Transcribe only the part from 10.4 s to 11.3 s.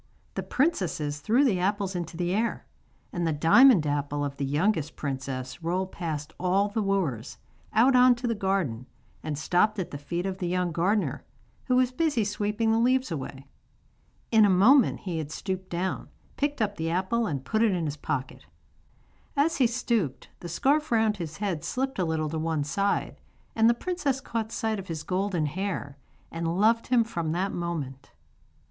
young gardener,